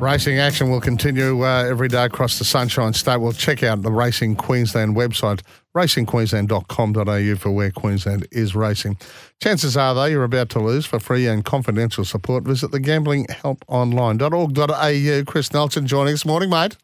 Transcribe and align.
Racing 0.00 0.38
action 0.38 0.70
will 0.70 0.80
continue 0.80 1.44
uh, 1.44 1.64
every 1.64 1.88
day 1.88 2.06
across 2.06 2.38
the 2.38 2.44
Sunshine 2.44 2.94
State. 2.94 3.18
We'll 3.18 3.34
check 3.34 3.62
out 3.62 3.82
the 3.82 3.92
Racing 3.92 4.36
Queensland 4.36 4.96
website, 4.96 5.42
racingqueensland.com.au 5.76 7.36
for 7.36 7.50
where 7.50 7.70
Queensland 7.70 8.26
is 8.32 8.56
racing. 8.56 8.96
Chances 9.42 9.76
are, 9.76 9.94
though, 9.94 10.06
you're 10.06 10.24
about 10.24 10.48
to 10.50 10.58
lose. 10.58 10.86
For 10.86 10.98
free 11.00 11.26
and 11.26 11.44
confidential 11.44 12.06
support, 12.06 12.44
visit 12.44 12.70
thegamblinghelponline.org.au. 12.70 15.24
Chris 15.30 15.52
Nelson 15.52 15.86
joining 15.86 16.14
us. 16.14 16.24
Morning, 16.24 16.48
mate. 16.48 16.78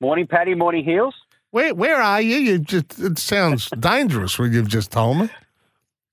Morning, 0.00 0.26
Paddy. 0.26 0.54
Morning, 0.54 0.86
Heals. 0.86 1.14
Where 1.50 1.74
where 1.74 2.00
are 2.00 2.22
you? 2.22 2.36
You 2.36 2.58
just 2.58 2.98
it 2.98 3.18
sounds 3.18 3.68
dangerous 3.78 4.38
what 4.38 4.50
you've 4.50 4.68
just 4.68 4.92
told 4.92 5.18
me. 5.18 5.28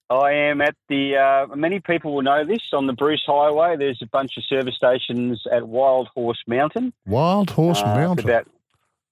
I 0.09 0.31
am 0.33 0.61
at 0.61 0.75
the. 0.87 1.17
Uh, 1.17 1.55
many 1.55 1.79
people 1.79 2.13
will 2.13 2.21
know 2.21 2.43
this 2.43 2.61
on 2.73 2.85
the 2.85 2.93
Bruce 2.93 3.23
Highway. 3.25 3.75
There's 3.77 4.01
a 4.01 4.07
bunch 4.07 4.37
of 4.37 4.43
service 4.43 4.75
stations 4.75 5.41
at 5.51 5.67
Wild 5.67 6.09
Horse 6.09 6.43
Mountain. 6.47 6.93
Wild 7.07 7.49
Horse 7.49 7.81
Uh, 7.81 7.95
Mountain. 7.95 8.29
about- 8.29 8.47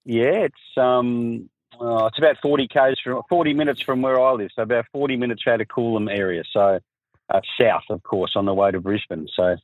yeah, 0.06 0.48
it's 0.48 0.78
um, 0.78 1.50
uh, 1.82 2.06
it's 2.06 2.18
about 2.20 2.38
forty 2.42 2.68
k's 2.68 3.00
from 3.04 3.22
forty 3.30 3.54
minutes 3.54 3.82
from 3.82 4.02
where 4.02 4.20
I 4.22 4.32
live. 4.34 4.52
So 4.56 4.62
about 4.62 4.86
forty 4.92 5.16
minutes 5.16 5.44
out 5.48 5.62
of 5.62 5.68
Coolum 5.68 6.12
area. 6.12 6.44
So 6.52 6.80
uh, 7.30 7.42
south, 7.60 7.84
of 7.90 8.04
course, 8.04 8.34
on 8.36 8.46
the 8.46 8.54
way 8.54 8.70
to 8.70 8.80
Brisbane. 8.80 9.28
So 9.34 9.56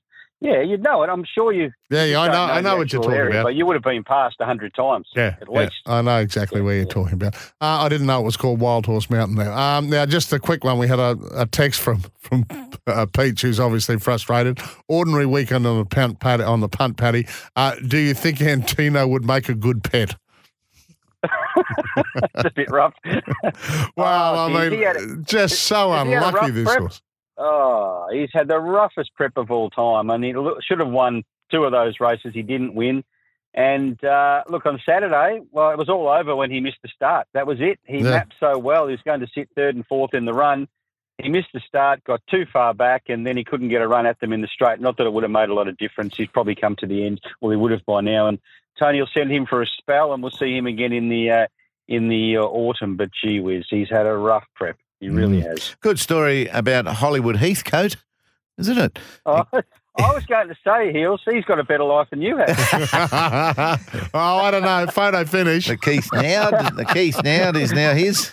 yeah, 0.41 0.61
you'd 0.61 0.81
know 0.81 1.03
it. 1.03 1.09
I'm 1.09 1.23
sure 1.25 1.51
you. 1.51 1.71
yeah, 1.89 2.05
yeah, 2.05 2.21
I 2.21 2.27
don't 2.27 2.33
know, 2.47 2.53
I 2.53 2.61
know 2.61 2.77
what 2.77 2.91
you're 2.93 3.01
talking 3.01 3.17
area, 3.17 3.29
about. 3.31 3.43
But 3.43 3.55
you 3.55 3.65
would 3.65 3.73
have 3.75 3.83
been 3.83 4.03
past 4.03 4.37
a 4.39 4.45
hundred 4.45 4.73
times. 4.73 5.07
Yeah, 5.15 5.35
at 5.41 5.47
yeah, 5.51 5.59
least. 5.61 5.75
I 5.85 6.01
know 6.01 6.17
exactly 6.19 6.61
where 6.61 6.75
you're 6.75 6.83
Yeah. 6.85 6.93
talking 6.93 7.13
about. 7.13 7.35
Uh, 7.35 7.83
I 7.83 7.89
didn't 7.89 8.07
know 8.07 8.19
it 8.21 8.23
was 8.23 8.37
called 8.37 8.59
Wild 8.59 8.85
Horse 8.85 9.09
Mountain 9.09 9.35
there. 9.35 9.51
Um, 9.51 9.89
now, 9.89 10.05
just 10.05 10.31
a 10.31 10.39
quick 10.39 10.63
one. 10.63 10.77
We 10.77 10.87
had 10.87 10.99
a, 10.99 11.17
a 11.35 11.45
text 11.45 11.81
from 11.81 12.03
from 12.19 12.45
uh, 12.87 13.05
Peach, 13.07 13.41
who's 13.41 13.59
obviously 13.59 13.97
frustrated. 13.99 14.59
Ordinary 14.87 15.25
weekend 15.25 15.65
on 15.67 15.77
the 15.79 15.85
punt 15.85 16.19
paddy. 16.19 16.43
On 16.43 16.59
the 16.61 16.69
punt 16.69 16.97
paddy. 16.97 17.27
Uh, 17.55 17.75
do 17.87 17.97
you 17.97 18.13
think 18.13 18.41
Antino 18.41 19.07
would 19.07 19.25
make 19.25 19.49
a 19.49 19.55
good 19.55 19.83
pet? 19.83 20.15
it's 21.55 22.45
a 22.45 22.51
bit 22.55 22.69
rough. 22.71 22.93
Well, 23.97 24.35
Oh, 24.35 24.55
I 24.55 24.69
geez, 24.69 24.77
he 24.79 24.83
had 24.85 24.95
mean, 24.95 25.25
just 25.27 25.61
so 25.63 25.91
has 25.91 26.07
he 26.07 26.13
had 26.13 26.23
a 26.23 26.27
unlucky 26.29 26.51
this 26.51 26.63
prep? 26.65 26.81
was. 26.83 27.01
Oh, 27.41 28.07
he's 28.11 28.29
had 28.33 28.49
the 28.49 28.59
roughest 28.59 29.11
prep 29.15 29.37
of 29.37 29.49
all 29.49 29.69
time. 29.69 30.11
I 30.11 30.17
mean, 30.17 30.35
he 30.35 30.51
should 30.61 30.79
have 30.79 30.89
won 30.89 31.23
two 31.49 31.63
of 31.63 31.71
those 31.71 31.99
races. 31.99 32.33
He 32.33 32.41
didn't 32.43 32.75
win. 32.75 33.03
And 33.53 34.03
uh, 34.03 34.43
look, 34.49 34.65
on 34.65 34.79
Saturday, 34.85 35.41
well, 35.51 35.71
it 35.71 35.77
was 35.77 35.89
all 35.89 36.07
over 36.07 36.35
when 36.35 36.51
he 36.51 36.59
missed 36.59 36.81
the 36.83 36.89
start. 36.89 37.27
That 37.33 37.47
was 37.47 37.59
it. 37.61 37.79
He 37.85 37.99
Yeah. 37.99 38.11
mapped 38.11 38.35
so 38.39 38.57
well. 38.59 38.87
He 38.87 38.91
was 38.91 39.01
going 39.01 39.21
to 39.21 39.27
sit 39.33 39.49
third 39.55 39.75
and 39.75 39.87
fourth 39.87 40.13
in 40.13 40.25
the 40.25 40.33
run. 40.33 40.67
He 41.17 41.29
missed 41.29 41.49
the 41.53 41.59
start, 41.61 42.03
got 42.03 42.21
too 42.29 42.45
far 42.51 42.73
back, 42.73 43.03
and 43.09 43.25
then 43.25 43.35
he 43.35 43.43
couldn't 43.43 43.69
get 43.69 43.81
a 43.81 43.87
run 43.87 44.05
at 44.05 44.19
them 44.19 44.31
in 44.33 44.41
the 44.41 44.47
straight. 44.47 44.79
Not 44.79 44.97
that 44.97 45.07
it 45.07 45.11
would 45.13 45.23
have 45.23 45.31
made 45.31 45.49
a 45.49 45.53
lot 45.53 45.67
of 45.67 45.77
difference. 45.77 46.15
He's 46.15 46.29
probably 46.29 46.55
come 46.55 46.75
to 46.77 46.85
the 46.85 47.05
end. 47.05 47.21
Well, 47.41 47.51
he 47.51 47.57
would 47.57 47.71
have 47.71 47.85
by 47.85 48.01
now. 48.01 48.27
And 48.27 48.39
Tony 48.79 48.99
will 48.99 49.09
send 49.13 49.31
him 49.31 49.45
for 49.45 49.61
a 49.61 49.67
spell, 49.67 50.13
and 50.13 50.21
we'll 50.21 50.31
see 50.31 50.55
him 50.55 50.67
again 50.67 50.93
in 50.93 51.09
the 51.09 51.31
uh, 51.31 51.47
in 51.89 52.07
the 52.07 52.37
uh, 52.37 52.43
autumn. 52.43 52.95
But 52.95 53.09
gee 53.11 53.39
whiz, 53.41 53.65
he's 53.69 53.89
had 53.89 54.05
a 54.05 54.15
rough 54.15 54.45
prep. 54.55 54.77
He 54.99 55.09
really 55.09 55.41
has. 55.41 55.75
Good 55.79 55.99
story 55.99 56.47
about 56.47 56.85
Hollywood 56.85 57.37
Heathcote, 57.37 57.95
isn't 58.57 58.77
it? 58.77 58.99
Oh, 59.25 59.45
I 59.97 60.13
was 60.13 60.25
going 60.25 60.47
to 60.47 60.55
say, 60.63 60.91
Heals, 60.93 61.21
he's 61.29 61.45
got 61.45 61.59
a 61.59 61.63
better 61.63 61.83
life 61.83 62.09
than 62.09 62.21
you 62.21 62.37
have. 62.37 62.49
oh, 64.13 64.37
I 64.37 64.51
don't 64.51 64.63
know. 64.63 64.87
Photo 64.87 65.25
finish. 65.25 65.67
The 65.67 65.77
Keith 65.77 66.07
now. 66.13 66.51
the 66.51 66.85
Keith 66.85 67.21
now 67.23 67.49
is 67.51 67.71
now 67.71 67.93
his. 67.93 68.31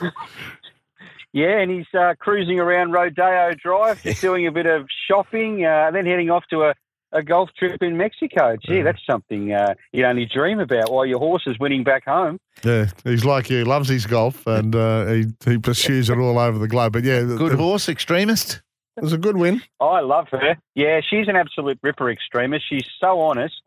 yeah, 1.33 1.59
and 1.59 1.71
he's 1.71 1.87
uh, 1.95 2.15
cruising 2.19 2.61
around 2.61 2.93
Rodeo 2.93 3.53
Drive, 3.55 4.03
just 4.03 4.21
doing 4.21 4.47
a 4.47 4.53
bit 4.53 4.67
of 4.67 4.87
shopping, 5.09 5.65
uh, 5.65 5.91
then 5.93 6.07
heading 6.07 6.31
off 6.31 6.45
to 6.51 6.65
a, 6.65 6.75
a 7.13 7.23
golf 7.23 7.51
trip 7.57 7.83
in 7.83 7.97
Mexico. 7.97 8.57
Gee, 8.57 8.83
that's 8.83 9.05
something 9.09 9.53
uh, 9.53 9.75
you 9.93 10.05
only 10.05 10.27
dream 10.27 10.59
about 10.61 10.91
while 10.91 11.07
your 11.07 11.19
horse 11.19 11.45
is 11.47 11.59
winning 11.59 11.85
back 11.85 12.05
home. 12.05 12.39
Yeah, 12.65 12.87
he's 13.05 13.25
like 13.25 13.49
you. 13.51 13.59
He 13.59 13.65
loves 13.65 13.89
his 13.89 14.07
golf 14.07 14.47
and 14.47 14.75
uh, 14.75 15.07
he 15.07 15.27
he 15.45 15.59
pursues 15.59 16.11
it 16.11 16.19
all 16.19 16.39
over 16.39 16.59
the 16.59 16.69
globe. 16.69 16.93
But 16.93 17.05
yeah, 17.05 17.21
Good 17.23 17.53
it, 17.53 17.59
horse 17.59 17.89
extremist. 17.89 18.63
it 18.97 19.03
was 19.03 19.13
a 19.13 19.19
good 19.19 19.37
win. 19.37 19.63
I 19.81 20.01
love 20.01 20.29
her. 20.31 20.57
Yeah, 20.75 21.01
she's 21.09 21.29
an 21.29 21.37
absolute 21.37 21.79
ripper 21.83 22.11
extremist. 22.11 22.69
She's 22.69 22.87
so 23.01 23.21
honest. 23.21 23.61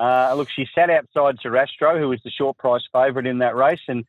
Uh, 0.00 0.32
look, 0.36 0.48
she 0.48 0.66
sat 0.74 0.90
outside 0.90 1.36
Sarastro, 1.44 1.98
who 1.98 2.08
was 2.08 2.20
the 2.22 2.30
short 2.30 2.56
price 2.56 2.82
favourite 2.92 3.26
in 3.26 3.38
that 3.38 3.56
race, 3.56 3.80
and 3.88 4.04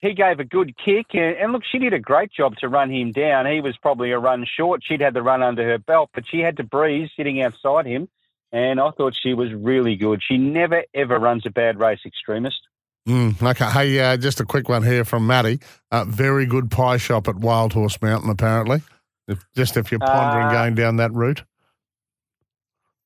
he 0.00 0.14
gave 0.14 0.40
a 0.40 0.44
good 0.44 0.76
kick. 0.76 1.06
And, 1.14 1.36
and 1.36 1.52
look, 1.52 1.62
she 1.64 1.78
did 1.78 1.92
a 1.92 1.98
great 1.98 2.32
job 2.32 2.56
to 2.58 2.68
run 2.68 2.90
him 2.90 3.12
down. 3.12 3.46
He 3.46 3.60
was 3.60 3.76
probably 3.76 4.12
a 4.12 4.18
run 4.18 4.46
short. 4.46 4.82
She'd 4.84 5.00
had 5.00 5.14
the 5.14 5.22
run 5.22 5.42
under 5.42 5.64
her 5.64 5.78
belt, 5.78 6.10
but 6.14 6.24
she 6.26 6.40
had 6.40 6.56
to 6.58 6.64
breeze 6.64 7.10
sitting 7.16 7.42
outside 7.42 7.86
him. 7.86 8.08
And 8.50 8.80
I 8.80 8.90
thought 8.92 9.14
she 9.14 9.34
was 9.34 9.52
really 9.52 9.96
good. 9.96 10.22
She 10.22 10.38
never, 10.38 10.84
ever 10.94 11.18
runs 11.18 11.44
a 11.44 11.50
bad 11.50 11.78
race, 11.78 12.00
extremist. 12.06 12.60
Mm, 13.06 13.42
okay. 13.42 13.64
Hey, 13.70 14.00
uh, 14.00 14.16
just 14.16 14.40
a 14.40 14.44
quick 14.44 14.68
one 14.68 14.82
here 14.82 15.04
from 15.04 15.26
Matty. 15.26 15.60
Uh, 15.90 16.04
very 16.04 16.46
good 16.46 16.70
pie 16.70 16.96
shop 16.96 17.28
at 17.28 17.36
Wild 17.36 17.72
Horse 17.72 18.00
Mountain, 18.00 18.30
apparently. 18.30 18.82
If, 19.26 19.44
just 19.54 19.76
if 19.76 19.90
you're 19.90 20.00
pondering 20.00 20.46
Uh, 20.46 20.52
going 20.52 20.74
down 20.74 20.96
that 20.96 21.12
route. 21.12 21.44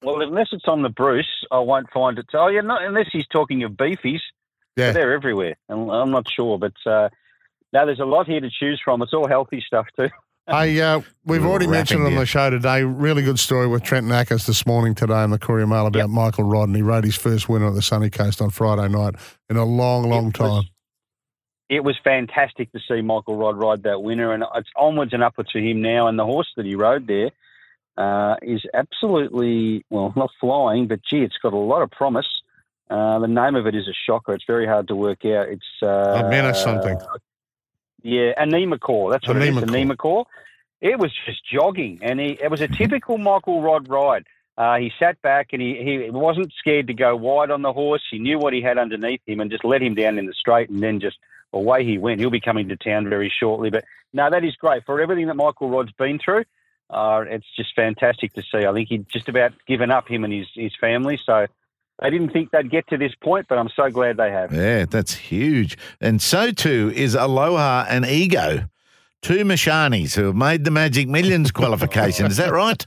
Well, 0.02 0.20
unless 0.20 0.48
it's 0.52 0.66
on 0.66 0.82
the 0.82 0.88
Bruce, 0.88 1.44
I 1.50 1.60
won't 1.60 1.90
find 1.90 2.18
it. 2.18 2.26
Oh, 2.34 2.48
yeah, 2.48 2.60
not 2.60 2.82
unless 2.84 3.08
he's 3.12 3.26
talking 3.26 3.62
of 3.62 3.72
beefies. 3.72 4.20
Yeah. 4.76 4.92
They're 4.92 5.12
everywhere. 5.12 5.56
I'm, 5.68 5.88
I'm 5.90 6.10
not 6.10 6.26
sure, 6.30 6.58
but 6.58 6.72
uh, 6.86 7.08
now 7.72 7.84
there's 7.84 8.00
a 8.00 8.04
lot 8.04 8.26
here 8.26 8.40
to 8.40 8.50
choose 8.50 8.80
from. 8.84 9.02
It's 9.02 9.12
all 9.12 9.28
healthy 9.28 9.62
stuff 9.66 9.86
too. 9.98 10.08
Hey, 10.50 10.80
uh, 10.80 11.00
we've 11.24 11.40
We're 11.44 11.48
already 11.50 11.68
mentioned 11.68 12.04
on 12.04 12.16
the 12.16 12.26
show 12.26 12.50
today, 12.50 12.82
really 12.82 13.22
good 13.22 13.38
story 13.38 13.68
with 13.68 13.84
Trent 13.84 14.08
Nackers 14.08 14.44
this 14.44 14.66
morning 14.66 14.92
today 14.92 15.22
in 15.22 15.30
the 15.30 15.38
Courier 15.38 15.68
Mail 15.68 15.86
about 15.86 16.00
Yep. 16.00 16.08
Michael 16.10 16.44
Rodden. 16.46 16.74
He 16.74 16.82
rode 16.82 17.04
his 17.04 17.14
first 17.14 17.48
winner 17.48 17.68
at 17.68 17.74
the 17.74 17.80
Sunny 17.80 18.10
Coast 18.10 18.42
on 18.42 18.50
Friday 18.50 18.88
night 18.88 19.14
in 19.48 19.56
a 19.56 19.64
long, 19.64 20.10
long 20.10 20.30
It 20.30 20.40
was- 20.40 20.64
time. 20.64 20.70
It 21.68 21.84
was 21.84 21.96
fantastic 22.02 22.72
to 22.72 22.80
see 22.88 23.02
Michael 23.02 23.36
Rodd 23.36 23.56
ride 23.56 23.84
that 23.84 24.02
winner, 24.02 24.32
and 24.32 24.44
it's 24.56 24.68
onwards 24.74 25.12
and 25.12 25.22
upwards 25.22 25.52
for 25.52 25.60
him 25.60 25.80
now. 25.80 26.08
And 26.08 26.18
the 26.18 26.26
horse 26.26 26.48
that 26.56 26.66
he 26.66 26.74
rode 26.74 27.06
there 27.06 27.30
uh, 27.96 28.34
is 28.42 28.62
absolutely 28.74 29.84
well, 29.90 30.12
not 30.16 30.30
flying, 30.40 30.88
but 30.88 31.02
gee, 31.08 31.22
it's 31.22 31.38
got 31.40 31.52
a 31.52 31.56
lot 31.56 31.82
of 31.82 31.90
promise. 31.92 32.26
Uh, 32.92 33.18
the 33.20 33.26
name 33.26 33.54
of 33.54 33.66
it 33.66 33.74
is 33.74 33.88
a 33.88 33.94
shocker. 34.06 34.34
It's 34.34 34.44
very 34.46 34.66
hard 34.66 34.88
to 34.88 34.94
work 34.94 35.24
out. 35.24 35.48
It's 35.48 35.82
uh, 35.82 36.22
Amena 36.22 36.54
something. 36.54 36.98
Yeah, 38.02 38.34
Anemacor. 38.34 39.10
That's 39.10 39.26
what 39.26 39.38
it 39.38 39.44
is. 39.44 39.56
Anemacor. 39.56 39.96
Anemacor. 39.96 40.24
It 40.82 40.98
was 40.98 41.10
just 41.24 41.40
jogging, 41.50 42.00
and 42.02 42.20
he, 42.20 42.36
it 42.38 42.50
was 42.50 42.60
a 42.60 42.68
typical 42.68 43.16
Michael 43.16 43.62
Rodd 43.62 43.88
ride. 43.88 44.26
Uh, 44.58 44.76
he 44.76 44.92
sat 44.98 45.20
back 45.22 45.48
and 45.52 45.62
he, 45.62 45.76
he 45.82 46.10
wasn't 46.10 46.52
scared 46.58 46.88
to 46.88 46.92
go 46.92 47.16
wide 47.16 47.50
on 47.50 47.62
the 47.62 47.72
horse. 47.72 48.02
He 48.10 48.18
knew 48.18 48.38
what 48.38 48.52
he 48.52 48.60
had 48.60 48.76
underneath 48.76 49.22
him 49.26 49.40
and 49.40 49.50
just 49.50 49.64
let 49.64 49.82
him 49.82 49.94
down 49.94 50.18
in 50.18 50.26
the 50.26 50.34
straight 50.34 50.68
and 50.68 50.82
then 50.82 51.00
just 51.00 51.16
away 51.54 51.84
he 51.84 51.96
went. 51.96 52.20
He'll 52.20 52.28
be 52.28 52.40
coming 52.40 52.68
to 52.68 52.76
town 52.76 53.08
very 53.08 53.32
shortly. 53.34 53.70
But 53.70 53.84
no, 54.12 54.28
that 54.28 54.44
is 54.44 54.54
great. 54.56 54.84
For 54.84 55.00
everything 55.00 55.28
that 55.28 55.36
Michael 55.36 55.70
Rodd's 55.70 55.92
been 55.92 56.18
through, 56.18 56.44
uh, 56.90 57.24
it's 57.26 57.46
just 57.56 57.74
fantastic 57.74 58.34
to 58.34 58.42
see. 58.42 58.66
I 58.66 58.72
think 58.74 58.90
he'd 58.90 59.08
just 59.08 59.30
about 59.30 59.52
given 59.66 59.90
up, 59.90 60.06
him 60.08 60.24
and 60.24 60.32
his, 60.32 60.48
his 60.54 60.72
family. 60.78 61.18
So 61.24 61.46
they 62.02 62.10
didn't 62.10 62.30
think 62.30 62.50
they'd 62.50 62.70
get 62.70 62.86
to 62.88 62.96
this 62.96 63.14
point, 63.22 63.46
but 63.48 63.58
I'm 63.58 63.68
so 63.74 63.88
glad 63.90 64.16
they 64.16 64.30
have. 64.30 64.52
Yeah, 64.52 64.86
that's 64.86 65.14
huge. 65.14 65.78
And 66.00 66.20
so 66.20 66.50
too 66.50 66.92
is 66.94 67.14
Aloha 67.14 67.86
and 67.88 68.04
Ego, 68.04 68.68
two 69.22 69.44
Mishanis 69.44 70.16
who 70.16 70.24
have 70.24 70.36
made 70.36 70.64
the 70.64 70.70
Magic 70.70 71.08
Millions 71.08 71.50
qualification. 71.52 72.26
is 72.26 72.36
that 72.38 72.52
right? 72.52 72.84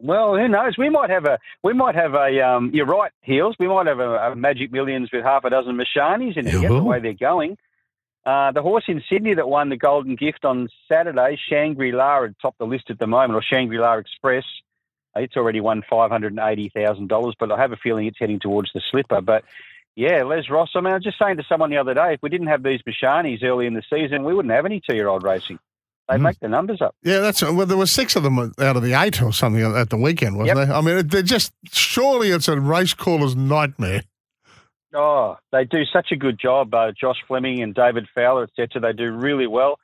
Well, 0.00 0.36
who 0.36 0.48
knows? 0.48 0.78
We 0.78 0.88
might 0.88 1.10
have 1.10 1.24
a 1.26 1.38
we 1.62 1.72
might 1.72 1.94
have 1.94 2.14
a 2.14 2.40
um, 2.40 2.70
you're 2.72 2.86
right, 2.86 3.12
Heals. 3.22 3.56
We 3.58 3.68
might 3.68 3.86
have 3.86 4.00
a, 4.00 4.32
a 4.32 4.36
Magic 4.36 4.72
Millions 4.72 5.10
with 5.12 5.24
half 5.24 5.44
a 5.44 5.50
dozen 5.50 5.76
Mishanis 5.76 6.36
in 6.36 6.46
it. 6.46 6.52
The 6.52 6.82
way 6.82 7.00
they're 7.00 7.12
going. 7.12 7.56
Uh, 8.24 8.52
the 8.52 8.60
horse 8.60 8.84
in 8.88 9.02
Sydney 9.10 9.34
that 9.34 9.48
won 9.48 9.70
the 9.70 9.76
Golden 9.76 10.14
Gift 10.14 10.44
on 10.44 10.68
Saturday, 10.86 11.38
Shangri 11.48 11.92
La, 11.92 12.20
had 12.22 12.34
topped 12.42 12.58
the 12.58 12.66
list 12.66 12.90
at 12.90 12.98
the 12.98 13.06
moment, 13.06 13.34
or 13.34 13.42
Shangri 13.42 13.78
La 13.78 13.94
Express. 13.94 14.44
It's 15.18 15.36
already 15.36 15.60
won 15.60 15.82
five 15.88 16.10
hundred 16.10 16.32
and 16.32 16.40
eighty 16.40 16.70
thousand 16.74 17.08
dollars, 17.08 17.34
but 17.38 17.50
I 17.52 17.58
have 17.60 17.72
a 17.72 17.76
feeling 17.76 18.06
it's 18.06 18.18
heading 18.18 18.40
towards 18.40 18.70
the 18.72 18.80
slipper. 18.90 19.20
But 19.20 19.44
yeah, 19.96 20.22
Les 20.24 20.48
Ross. 20.50 20.70
I 20.74 20.80
mean, 20.80 20.92
I 20.92 20.96
was 20.96 21.04
just 21.04 21.18
saying 21.18 21.36
to 21.38 21.42
someone 21.48 21.70
the 21.70 21.76
other 21.78 21.94
day, 21.94 22.14
if 22.14 22.20
we 22.22 22.28
didn't 22.28 22.46
have 22.48 22.62
these 22.62 22.80
Mishanis 22.82 23.42
early 23.42 23.66
in 23.66 23.74
the 23.74 23.82
season, 23.92 24.24
we 24.24 24.32
wouldn't 24.34 24.54
have 24.54 24.64
any 24.64 24.80
two-year-old 24.88 25.22
racing. 25.24 25.58
They 26.08 26.14
Mm. 26.16 26.22
make 26.22 26.38
the 26.40 26.48
numbers 26.48 26.80
up. 26.80 26.94
Yeah, 27.02 27.18
that's 27.18 27.42
well. 27.42 27.66
There 27.66 27.76
were 27.76 27.84
six 27.86 28.16
of 28.16 28.22
them 28.22 28.38
out 28.38 28.76
of 28.76 28.82
the 28.82 28.94
eight 28.94 29.20
or 29.20 29.32
something 29.32 29.62
at 29.62 29.90
the 29.90 29.96
weekend, 29.98 30.38
wasn't 30.38 30.56
Yep. 30.58 30.68
there? 30.68 30.76
I 30.76 30.80
mean, 30.80 31.08
they're 31.08 31.22
just 31.22 31.52
surely 31.72 32.30
it's 32.30 32.48
a 32.48 32.58
race 32.58 32.94
caller's 32.94 33.36
nightmare. 33.36 34.02
Oh, 34.94 35.36
they 35.52 35.64
do 35.64 35.84
such 35.84 36.12
a 36.12 36.16
good 36.16 36.38
job. 36.40 36.72
Uh, 36.74 36.92
Josh 36.98 37.18
Fleming 37.26 37.60
and 37.62 37.74
David 37.74 38.06
Fowler, 38.14 38.44
etc. 38.44 38.80
They 38.80 38.94
do 38.94 39.10
really 39.12 39.46
well. 39.46 39.78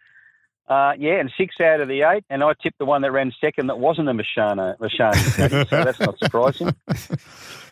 Uh, 0.67 0.93
yeah, 0.99 1.21
and 1.21 1.31
six 1.37 1.57
out 1.61 1.81
of 1.81 1.89
the 1.89 2.03
eight, 2.03 2.25
and 2.31 2.43
I 2.43 2.55
tipped 2.63 2.79
the 2.79 2.87
one 2.87 3.03
that 3.03 3.13
ran 3.13 3.33
second 3.41 3.67
that 3.67 3.79
wasn't 3.79 4.09
a 4.09 4.13
Mashana, 4.13 4.79
Mishani, 4.79 5.15
so 5.69 5.85
that's 5.85 6.01
not 6.01 6.19
surprising. 6.19 6.75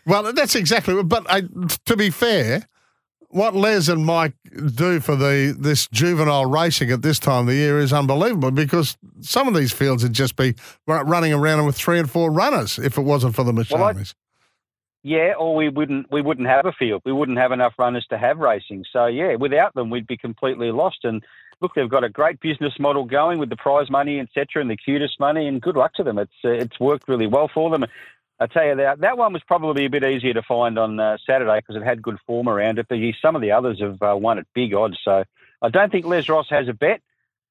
Well, 0.04 0.32
that's 0.32 0.56
exactly. 0.56 1.00
But 1.04 1.26
I, 1.30 1.42
to 1.86 1.96
be 1.96 2.10
fair, 2.10 2.66
what 3.28 3.54
Les 3.54 3.88
and 3.88 4.04
Mike 4.04 4.34
do 4.74 4.98
for 4.98 5.14
the 5.14 5.54
this 5.56 5.86
juvenile 5.88 6.46
racing 6.46 6.90
at 6.90 7.02
this 7.02 7.20
time 7.20 7.42
of 7.42 7.46
the 7.46 7.54
year 7.54 7.78
is 7.78 7.92
unbelievable 7.92 8.50
because 8.50 8.96
some 9.20 9.46
of 9.46 9.54
these 9.54 9.72
fields 9.72 10.02
would 10.02 10.12
just 10.12 10.34
be 10.34 10.54
running 10.86 11.32
around 11.32 11.64
with 11.66 11.76
three 11.76 12.00
and 12.00 12.10
four 12.10 12.32
runners 12.32 12.80
if 12.80 12.98
it 12.98 13.02
wasn't 13.02 13.34
for 13.36 13.44
the 13.44 13.52
Well, 13.70 13.84
I- 13.84 14.04
Yeah, 15.04 15.34
or 15.38 15.54
we 15.54 15.68
wouldn't 15.68 16.10
we 16.10 16.20
wouldn't 16.20 16.48
have 16.48 16.66
a 16.66 16.72
field. 16.72 17.02
We 17.04 17.12
wouldn't 17.12 17.38
have 17.38 17.52
enough 17.52 17.74
runners 17.78 18.04
to 18.10 18.18
have 18.18 18.38
racing. 18.38 18.84
So 18.92 19.06
yeah, 19.06 19.36
without 19.36 19.72
them, 19.74 19.88
we'd 19.88 20.06
be 20.08 20.16
completely 20.16 20.72
lost. 20.72 21.04
And 21.04 21.22
look, 21.62 21.74
they've 21.74 21.88
got 21.88 22.04
a 22.04 22.08
great 22.08 22.40
business 22.40 22.74
model 22.78 23.04
going 23.04 23.38
with 23.38 23.48
the 23.48 23.56
prize 23.56 23.88
money, 23.88 24.20
etc., 24.20 24.60
and 24.60 24.70
the 24.70 24.76
cutest 24.76 25.18
money. 25.20 25.46
And 25.46 25.62
good 25.62 25.76
luck 25.76 25.94
to 25.94 26.02
them. 26.02 26.18
It's 26.18 26.32
uh, 26.44 26.50
it's 26.50 26.78
worked 26.78 27.08
really 27.08 27.26
well 27.26 27.48
for 27.52 27.70
them. 27.70 27.84
I 28.40 28.46
tell 28.46 28.66
you 28.66 28.76
that 28.76 29.00
that 29.00 29.16
one 29.16 29.32
was 29.32 29.42
probably 29.46 29.84
a 29.84 29.90
bit 29.90 30.04
easier 30.04 30.34
to 30.34 30.42
find 30.42 30.78
on 30.78 30.98
uh, 30.98 31.16
Saturday 31.26 31.60
because 31.60 31.76
it 31.76 31.84
had 31.84 32.02
good 32.02 32.18
form 32.26 32.48
around 32.48 32.78
it. 32.78 32.86
But 32.88 32.98
some 33.22 33.36
of 33.36 33.42
the 33.42 33.52
others 33.52 33.80
have 33.80 34.02
uh, 34.02 34.16
won 34.16 34.38
at 34.38 34.46
big 34.54 34.74
odds. 34.74 34.98
So 35.04 35.24
I 35.62 35.68
don't 35.68 35.92
think 35.92 36.06
Les 36.06 36.28
Ross 36.28 36.46
has 36.50 36.68
a 36.68 36.72
bet, 36.72 37.00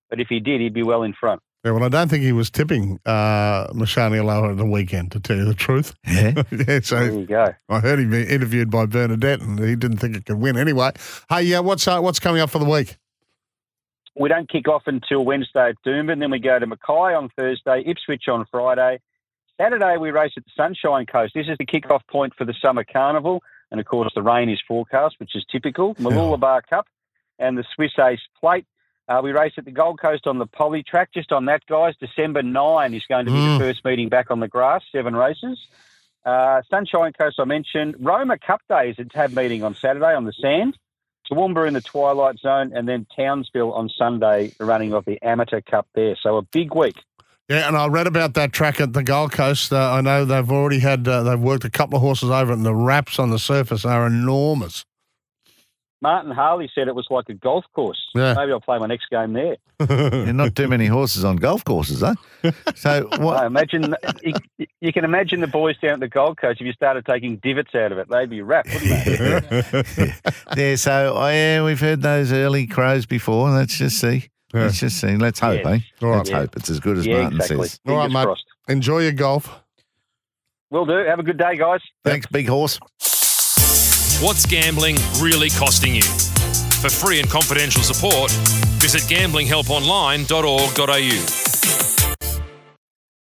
but 0.09 0.19
if 0.19 0.27
he 0.27 0.39
did, 0.39 0.59
he'd 0.59 0.73
be 0.73 0.83
well 0.83 1.03
in 1.03 1.13
front. 1.13 1.41
Yeah, 1.63 1.71
well, 1.71 1.83
I 1.83 1.89
don't 1.89 2.09
think 2.09 2.23
he 2.23 2.31
was 2.31 2.49
tipping 2.49 2.99
uh, 3.05 3.67
Mishani 3.67 4.19
Aloha 4.19 4.51
at 4.51 4.57
the 4.57 4.65
weekend, 4.65 5.11
to 5.11 5.19
tell 5.19 5.37
you 5.37 5.45
the 5.45 5.53
truth. 5.53 5.93
Yeah. 6.07 6.41
yeah, 6.51 6.79
so 6.81 6.95
There 6.95 7.11
you 7.11 7.25
go. 7.27 7.53
I 7.69 7.79
heard 7.79 7.99
him 7.99 8.09
being 8.09 8.27
interviewed 8.27 8.71
by 8.71 8.87
Bernadette, 8.87 9.41
and 9.41 9.59
he 9.59 9.75
didn't 9.75 9.97
think 9.97 10.15
it 10.15 10.25
could 10.25 10.39
win 10.39 10.57
anyway. 10.57 10.91
Hey, 11.29 11.43
yeah, 11.43 11.59
what's 11.59 11.87
uh, 11.87 11.99
what's 11.99 12.19
coming 12.19 12.41
up 12.41 12.49
for 12.49 12.57
the 12.57 12.65
week? 12.65 12.97
We 14.15 14.29
don't 14.29 14.49
kick 14.49 14.67
off 14.67 14.83
until 14.87 15.23
Wednesday 15.23 15.69
at 15.69 15.75
Doomben. 15.85 16.19
Then 16.19 16.31
we 16.31 16.39
go 16.39 16.59
to 16.59 16.67
Mackay 16.67 17.13
on 17.15 17.29
Thursday, 17.37 17.83
Ipswich 17.85 18.27
on 18.27 18.45
Friday. 18.51 18.99
Saturday, 19.57 19.97
we 19.97 20.11
race 20.11 20.33
at 20.37 20.43
the 20.43 20.51
Sunshine 20.55 21.05
Coast. 21.05 21.33
This 21.33 21.47
is 21.47 21.57
the 21.57 21.65
kick-off 21.65 22.01
point 22.07 22.33
for 22.37 22.45
the 22.45 22.53
Summer 22.61 22.83
Carnival. 22.83 23.41
And, 23.69 23.79
of 23.79 23.85
course, 23.85 24.11
the 24.13 24.21
rain 24.21 24.49
is 24.49 24.59
forecast, 24.67 25.15
which 25.19 25.35
is 25.35 25.45
typical. 25.49 25.95
Malula 25.95 26.61
Cup 26.69 26.87
and 27.39 27.57
the 27.57 27.63
Swiss 27.75 27.91
Ace 27.99 28.19
Plate. 28.39 28.65
Uh, 29.07 29.21
we 29.23 29.31
race 29.31 29.53
at 29.57 29.65
the 29.65 29.71
Gold 29.71 29.99
Coast 30.01 30.27
on 30.27 30.39
the 30.39 30.45
Poly 30.45 30.83
track. 30.83 31.09
Just 31.13 31.31
on 31.31 31.45
that, 31.45 31.65
guys, 31.67 31.95
December 31.99 32.41
9 32.43 32.93
is 32.93 33.03
going 33.07 33.25
to 33.27 33.31
be 33.31 33.37
Mm. 33.37 33.57
the 33.59 33.65
first 33.65 33.85
meeting 33.85 34.09
back 34.09 34.29
on 34.31 34.39
the 34.39 34.47
grass, 34.47 34.81
seven 34.91 35.15
races. 35.15 35.59
Uh, 36.25 36.61
Sunshine 36.69 37.13
Coast, 37.13 37.39
I 37.39 37.45
mentioned. 37.45 37.95
Roma 37.99 38.37
Cup 38.37 38.61
Days, 38.69 38.95
it's 38.97 39.13
tab 39.13 39.31
meeting 39.33 39.63
on 39.63 39.73
Saturday 39.75 40.13
on 40.13 40.25
the 40.25 40.33
sand. 40.33 40.77
Toowoomba 41.31 41.67
in 41.67 41.73
the 41.73 41.81
Twilight 41.81 42.39
Zone, 42.39 42.71
and 42.75 42.87
then 42.87 43.05
Townsville 43.15 43.73
on 43.73 43.89
Sunday, 43.89 44.53
running 44.59 44.93
of 44.93 45.05
the 45.05 45.21
Amateur 45.21 45.61
Cup 45.61 45.87
there. 45.95 46.15
So 46.21 46.37
a 46.37 46.41
big 46.41 46.75
week. 46.75 46.95
Yeah, 47.49 47.67
and 47.67 47.75
I 47.75 47.87
read 47.87 48.07
about 48.07 48.33
that 48.35 48.53
track 48.53 48.79
at 48.79 48.93
the 48.93 49.03
Gold 49.03 49.33
Coast. 49.33 49.73
Uh, 49.73 49.91
I 49.91 50.01
know 50.01 50.23
they've 50.23 50.51
already 50.51 50.79
had 50.79 51.07
uh, 51.07 51.23
they've 51.23 51.39
worked 51.39 51.65
a 51.65 51.69
couple 51.69 51.97
of 51.97 52.01
horses 52.01 52.29
over, 52.29 52.51
it, 52.51 52.55
and 52.55 52.65
the 52.65 52.75
raps 52.75 53.19
on 53.19 53.29
the 53.29 53.39
surface 53.39 53.83
are 53.83 54.07
enormous. 54.07 54.85
Martin 56.01 56.31
Harley 56.31 56.69
said 56.73 56.87
it 56.87 56.95
was 56.95 57.05
like 57.11 57.29
a 57.29 57.33
golf 57.35 57.63
course. 57.73 57.99
Yeah. 58.15 58.33
Maybe 58.33 58.51
I'll 58.51 58.59
play 58.59 58.79
my 58.79 58.87
next 58.87 59.09
game 59.09 59.33
there. 59.33 59.57
And 59.89 60.37
not 60.37 60.55
too 60.55 60.67
many 60.67 60.85
horses 60.87 61.23
on 61.25 61.35
golf 61.37 61.63
courses, 61.63 62.01
huh? 62.01 62.15
So 62.75 63.07
I 63.11 63.45
imagine 63.45 63.95
you, 64.23 64.33
you 64.79 64.93
can 64.93 65.03
imagine 65.05 65.41
the 65.41 65.47
boys 65.47 65.77
down 65.79 65.93
at 65.93 65.99
the 66.01 66.07
Gold 66.07 66.37
Coast 66.37 66.61
if 66.61 66.67
you 66.67 66.73
started 66.73 67.05
taking 67.05 67.37
divots 67.37 67.73
out 67.75 67.91
of 67.91 67.97
it. 67.97 68.07
They'd 68.09 68.29
be 68.29 68.41
rapt, 68.41 68.69
wouldn't 68.73 69.05
they? 69.05 70.13
yeah. 70.57 70.75
So 70.75 71.13
oh, 71.17 71.27
yeah, 71.29 71.63
we've 71.63 71.79
heard 71.79 72.01
those 72.01 72.31
early 72.31 72.67
crows 72.67 73.05
before. 73.05 73.49
Let's 73.49 73.77
just 73.77 73.99
see. 73.99 74.29
Yeah. 74.53 74.61
Let's 74.63 74.79
just 74.79 74.99
see. 74.99 75.15
Let's 75.17 75.39
hope, 75.39 75.61
Yes. 75.63 75.81
eh? 76.01 76.05
All 76.05 76.09
right. 76.11 76.17
Let's 76.17 76.29
Yeah. 76.29 76.35
hope 76.37 76.55
it's 76.57 76.69
as 76.69 76.79
good 76.79 76.97
as 76.97 77.05
yeah, 77.07 77.21
Martin 77.21 77.37
exactly. 77.37 77.67
says. 77.67 77.79
All 77.87 77.95
right, 77.97 78.11
mate. 78.11 78.23
crossed. 78.25 78.45
Enjoy 78.67 78.99
your 78.99 79.13
golf. 79.13 79.49
Will 80.69 80.85
do. 80.85 80.93
Have 81.07 81.19
a 81.19 81.23
good 81.23 81.37
day, 81.37 81.57
guys. 81.57 81.81
Thanks, 82.03 82.27
big 82.27 82.47
horse. 82.47 82.79
What's 84.21 84.45
gambling 84.45 84.97
really 85.19 85.49
costing 85.49 85.95
you? 85.95 86.03
For 86.03 86.91
free 86.91 87.19
and 87.19 87.27
confidential 87.27 87.81
support, 87.81 88.29
visit 88.79 89.01
gamblinghelponline.org.au. 89.09 91.50